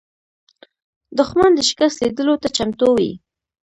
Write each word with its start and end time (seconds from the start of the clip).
دښمن 1.17 1.51
د 1.55 1.59
شکست 1.69 1.97
لیدلو 2.03 2.35
ته 2.43 2.47
چمتو 2.57 2.87
وي 2.97 3.11